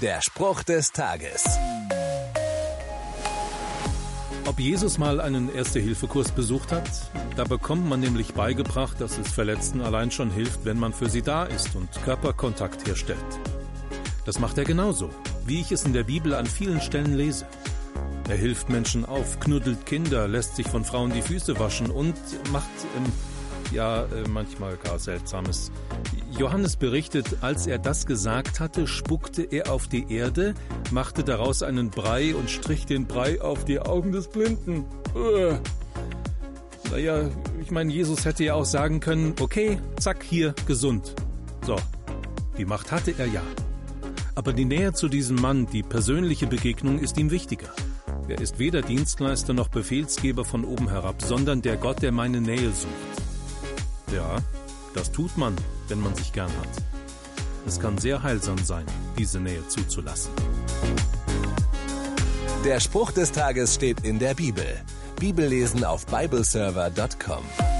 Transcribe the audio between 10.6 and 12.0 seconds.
wenn man für sie da ist und